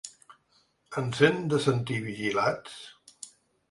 [1.03, 2.85] Ens hem de sentir vigilats?